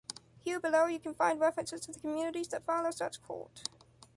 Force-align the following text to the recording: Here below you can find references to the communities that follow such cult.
Here 0.39 0.59
below 0.59 0.87
you 0.87 0.97
can 0.99 1.13
find 1.13 1.39
references 1.39 1.81
to 1.81 1.91
the 1.91 1.99
communities 1.99 2.47
that 2.47 2.65
follow 2.65 2.89
such 2.89 3.21
cult. 3.21 3.61